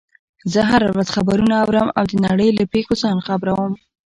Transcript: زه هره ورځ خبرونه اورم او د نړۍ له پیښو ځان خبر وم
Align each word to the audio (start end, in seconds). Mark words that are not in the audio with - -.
زه 0.53 0.59
هره 0.69 0.87
ورځ 0.93 1.07
خبرونه 1.17 1.55
اورم 1.63 1.87
او 1.97 2.03
د 2.11 2.13
نړۍ 2.25 2.49
له 2.57 2.63
پیښو 2.73 2.93
ځان 3.01 3.17
خبر 3.27 3.47
وم 3.53 3.73